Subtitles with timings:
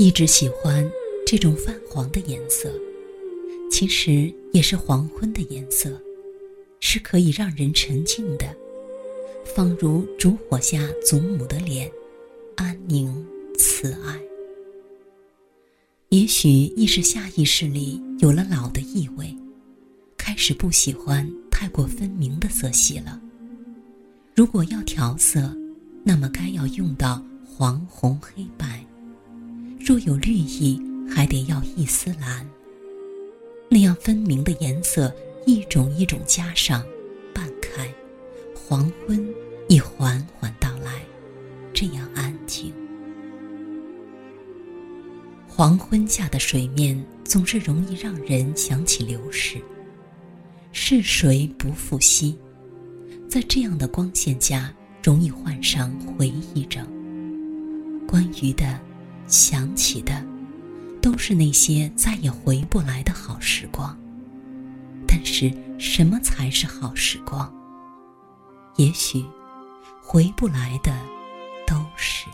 [0.00, 0.90] 一直喜欢
[1.26, 2.72] 这种泛黄的颜色，
[3.70, 5.90] 其实也是黄昏的颜色，
[6.80, 8.46] 是可以让人沉静的，
[9.44, 11.92] 仿如烛火下祖母的脸，
[12.56, 13.14] 安宁
[13.58, 14.18] 慈爱。
[16.08, 19.36] 也许亦是下意识里有了老的意味，
[20.16, 23.20] 开始不喜欢太过分明的色系了。
[24.34, 25.54] 如果要调色，
[26.02, 28.82] 那么该要用到黄、红、黑、白。
[29.90, 30.80] 若有绿意，
[31.12, 32.48] 还得要一丝蓝。
[33.68, 35.12] 那样分明的颜色，
[35.46, 36.80] 一种一种加上，
[37.34, 37.92] 半开，
[38.54, 39.28] 黄昏
[39.68, 41.02] 已缓缓到来，
[41.74, 42.72] 这样安静。
[45.48, 49.60] 黄昏下的水面总是容易让人想起流逝，
[50.70, 52.38] 逝水不复昔。
[53.28, 56.86] 在这样的光线下，容易患上回忆症。
[58.06, 58.78] 关于的，
[59.30, 60.22] 想起的，
[61.00, 63.96] 都是那些再也回不来的好时光。
[65.06, 67.50] 但是，什么才是好时光？
[68.76, 69.24] 也许，
[70.02, 70.92] 回不来的，
[71.66, 72.26] 都是。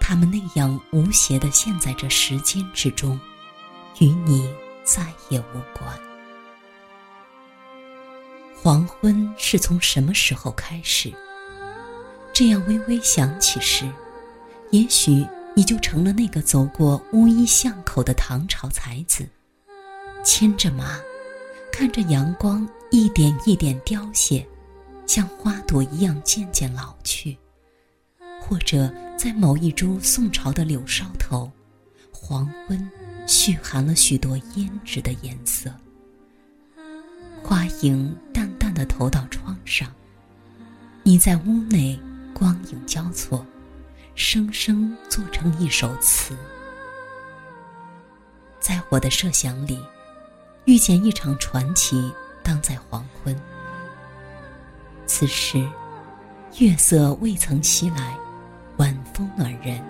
[0.00, 3.20] 他们那样无邪的陷在这时间之中，
[3.98, 4.50] 与你
[4.84, 5.98] 再也无关。
[8.56, 11.12] 黄昏是从什么时候开始？
[12.32, 13.84] 这样微微想起时，
[14.70, 15.26] 也许
[15.58, 19.28] 你就成了那个走过乌衣巷口的唐朝才子，
[20.24, 21.00] 牵着马，
[21.72, 24.46] 看着阳光一点一点凋谢，
[25.04, 27.36] 像花朵一样渐渐老去；
[28.40, 31.50] 或者在某一株宋朝的柳梢头，
[32.12, 32.88] 黄昏
[33.26, 35.74] 蓄含了许多胭脂的颜色。
[37.42, 39.92] 花影淡淡的投到窗上，
[41.02, 41.98] 你在屋内
[42.32, 43.44] 光影交错，
[44.18, 46.36] 生生做成一首词。
[48.58, 49.80] 在我的设想里，
[50.64, 52.12] 遇见一场传奇，
[52.42, 53.40] 当在黄昏。
[55.06, 55.64] 此时，
[56.58, 58.18] 月色未曾袭来，
[58.78, 59.80] 晚风暖人，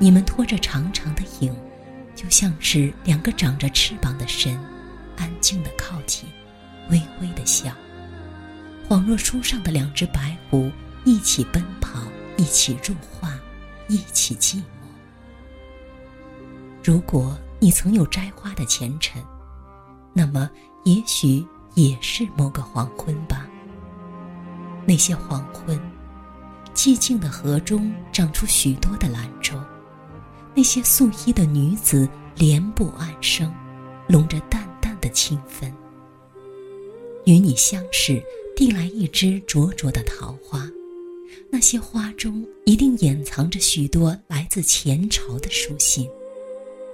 [0.00, 1.56] 你们拖着长长的影，
[2.16, 4.58] 就像是两个长着翅膀的神，
[5.16, 6.28] 安静的靠近。
[6.90, 7.72] 微微的笑，
[8.88, 10.68] 恍若书上的两只白狐
[11.04, 12.00] 一起奔跑，
[12.36, 13.32] 一起入画，
[13.88, 14.62] 一起寂寞。
[16.84, 19.22] 如果你曾有摘花的前尘，
[20.12, 20.50] 那么
[20.84, 23.48] 也许也是某个黄昏吧。
[24.86, 25.80] 那些黄昏，
[26.74, 29.58] 寂静的河中长出许多的兰舟，
[30.54, 33.52] 那些素衣的女子莲步暗生，
[34.06, 35.72] 笼着淡淡的清芬。
[37.24, 38.22] 与你相识，
[38.54, 40.70] 递来一支灼灼的桃花，
[41.50, 46.08] 那些花中一定掩藏着许多来自前朝的书信。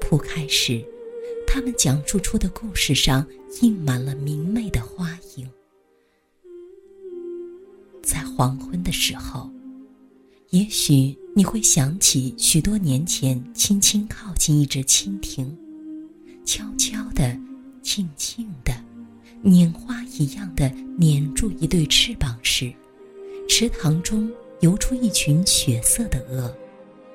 [0.00, 0.84] 铺开时，
[1.46, 3.26] 他们讲述出的故事上
[3.60, 5.48] 印满了明媚的花影。
[8.02, 9.50] 在黄昏的时候，
[10.50, 15.54] 也许你会想起许多年前，轻轻靠近一只蜻蜓，
[16.44, 17.38] 悄悄的，
[17.82, 18.72] 静静的。
[19.44, 20.68] 拈花一样的
[20.98, 22.72] 捻住一对翅膀时，
[23.48, 26.54] 池塘中游出一群血色的鹅，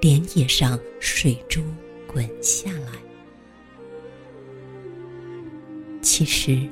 [0.00, 1.62] 莲叶上水珠
[2.06, 2.92] 滚下来。
[6.02, 6.68] 其实，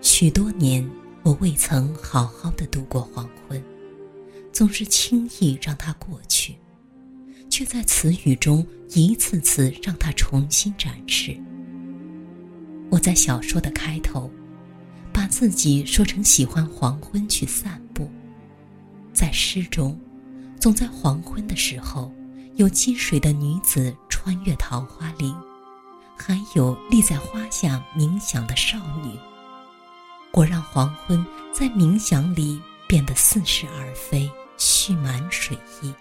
[0.00, 0.88] 许多年
[1.22, 3.62] 我未曾好好的度过黄昏，
[4.52, 6.54] 总是轻易让它过去，
[7.50, 11.36] 却在词语中一次次让它重新展示。
[12.90, 14.30] 我在小说的开头。
[15.12, 17.83] 把自己说成喜欢黄昏去散步，
[19.14, 19.98] 在诗中，
[20.60, 22.12] 总在黄昏的时候，
[22.56, 25.32] 有积水的女子穿越桃花林，
[26.18, 29.16] 还有立在花下冥想的少女。
[30.32, 35.94] 我让黄昏在冥想里变得似是而非，蓄满水意。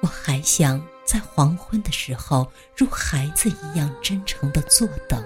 [0.00, 5.20] 我还想在黄昏的时候，如孩子一样真诚地坐等。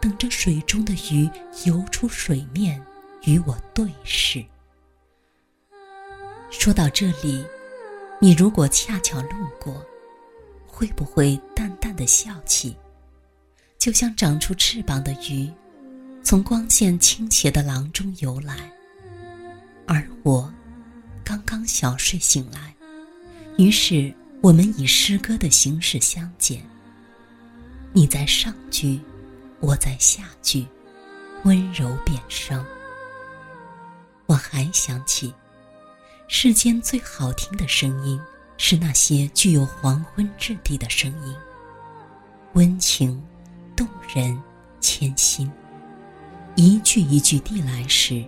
[0.00, 1.28] 等着水中的鱼
[1.66, 2.82] 游出水面，
[3.24, 4.42] 与我对视。
[6.50, 7.44] 说到这里，
[8.20, 9.84] 你如果恰巧路过，
[10.66, 12.76] 会不会淡淡的笑起？
[13.78, 15.50] 就像长出翅膀的鱼，
[16.22, 18.72] 从光线倾斜的廊中游来，
[19.86, 20.52] 而我
[21.24, 22.74] 刚刚小睡醒来，
[23.58, 26.62] 于是我们以诗歌的形式相见。
[27.92, 29.00] 你在上句。
[29.58, 30.66] 我在下句，
[31.44, 32.62] 温柔变声。
[34.26, 35.32] 我还想起，
[36.28, 38.20] 世间最好听的声音，
[38.58, 41.34] 是那些具有黄昏质地的声音，
[42.54, 43.22] 温情、
[43.76, 44.36] 动人、
[44.80, 45.50] 牵心，
[46.56, 48.24] 一句一句递来时，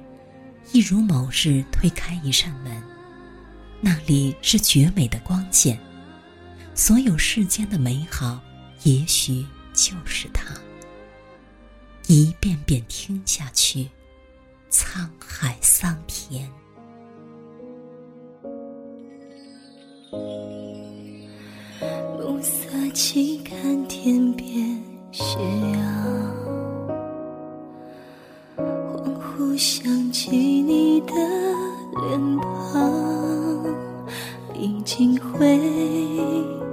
[0.72, 2.80] 一如某日推开一扇门，
[3.80, 5.76] 那里是绝美的光线，
[6.76, 8.40] 所有世间的美好，
[8.84, 9.44] 也许
[9.74, 10.54] 就是它。
[12.06, 13.90] 一遍遍听下去，
[14.70, 16.48] 沧海桑田。
[22.98, 24.76] 一起，看天边
[25.12, 25.38] 斜
[25.72, 25.80] 阳，
[28.56, 31.12] 恍惚想起你的
[31.94, 33.64] 脸庞，
[34.52, 35.60] 历经回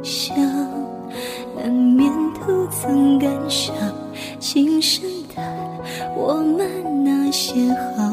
[0.01, 0.35] 想，
[1.55, 3.75] 难免徒增感伤，
[4.39, 5.45] 轻声叹
[6.17, 8.04] 我们那些好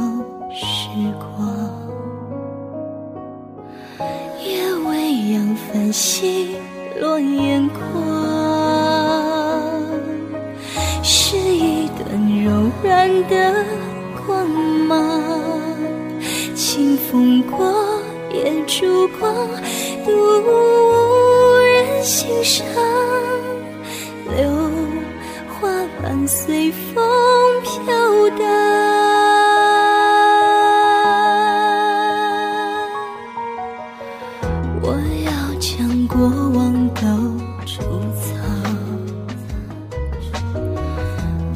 [17.12, 17.58] 风过，
[18.32, 19.30] 也烛光，
[20.02, 20.10] 独
[20.46, 22.66] 无人欣赏。
[24.34, 24.48] 柳
[25.46, 25.68] 花
[26.00, 27.04] 瓣随风
[27.60, 27.70] 飘
[28.38, 28.46] 荡。
[34.80, 34.86] 我
[35.26, 35.30] 要
[35.60, 36.16] 将过
[36.54, 37.02] 往都
[37.66, 37.82] 储
[38.22, 38.32] 藏，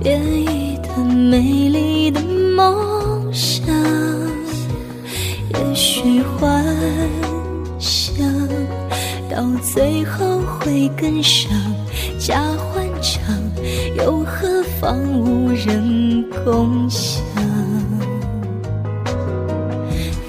[0.02, 1.95] 编一段美丽
[7.79, 8.27] 想
[9.31, 11.50] 到最后会更伤，
[12.19, 13.35] 假欢唱
[13.97, 17.15] 又何妨无人共享？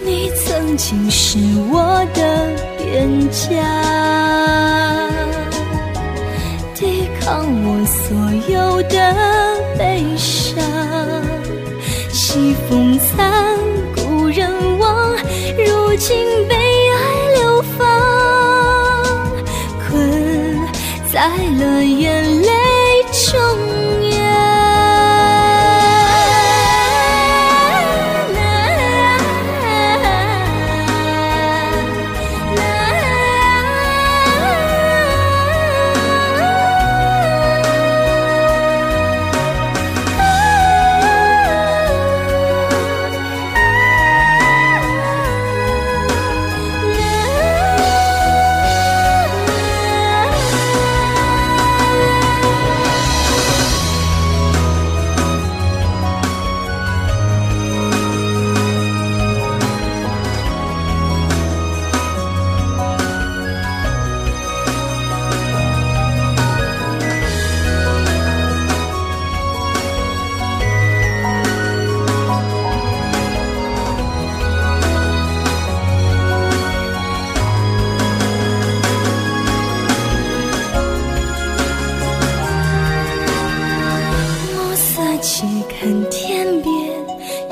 [0.05, 1.37] 你曾经是
[1.71, 2.67] 我的。
[2.89, 3.51] 边疆，
[6.73, 8.07] 抵抗我所
[8.49, 8.95] 有的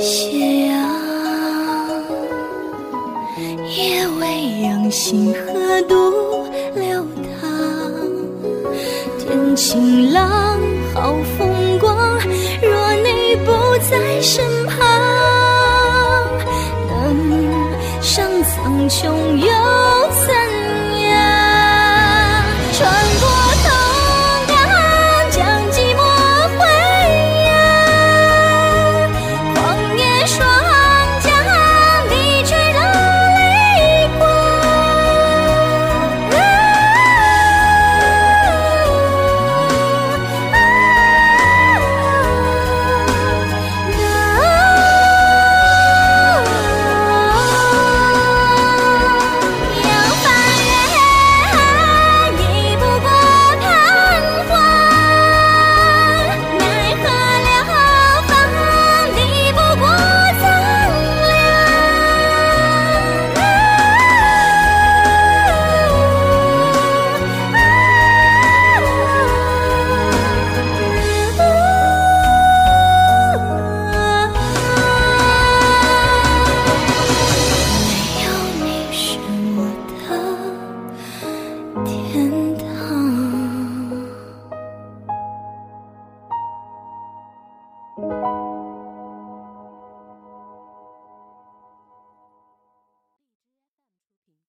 [0.06, 0.78] 斜阳，
[3.76, 6.46] 夜未央星河独
[6.76, 7.04] 流
[7.42, 7.50] 淌，
[9.18, 10.60] 天晴朗，
[10.94, 12.20] 好风光。
[12.62, 13.52] 若你不
[13.90, 14.78] 在身旁，
[16.88, 16.94] 能
[18.00, 19.08] 上苍穹
[19.38, 19.48] 又
[20.28, 20.28] 怎